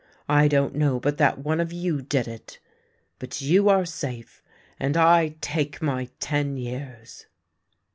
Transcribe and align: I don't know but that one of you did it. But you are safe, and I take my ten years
I 0.27 0.47
don't 0.47 0.73
know 0.73 0.99
but 0.99 1.19
that 1.19 1.37
one 1.37 1.59
of 1.59 1.71
you 1.71 2.01
did 2.01 2.27
it. 2.27 2.57
But 3.19 3.39
you 3.39 3.69
are 3.69 3.85
safe, 3.85 4.41
and 4.79 4.97
I 4.97 5.35
take 5.41 5.79
my 5.79 6.09
ten 6.19 6.57
years 6.57 7.27